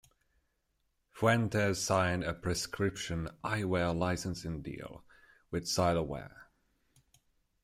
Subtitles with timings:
[1.11, 5.03] Fuentes signed a prescription-eye wear licensing deal
[5.51, 6.47] with Zyloware.